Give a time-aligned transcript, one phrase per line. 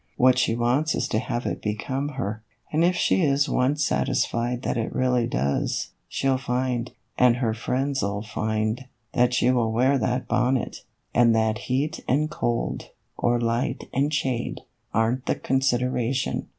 [0.17, 2.41] What she wants is to have it become her,
[2.73, 7.53] and if she is once satisfied that it really does, she '11 find, and her
[7.53, 10.77] friends '11 find, that she will wear that bonnet,
[11.13, 14.61] and that heat and cold, or light and shade,
[14.91, 16.47] are n't the consideration.